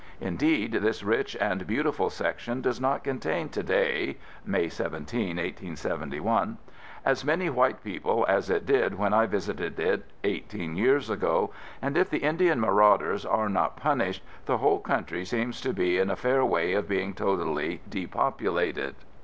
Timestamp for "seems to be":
15.23-15.99